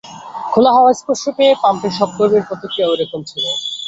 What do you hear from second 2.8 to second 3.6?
একইরকম ছিল।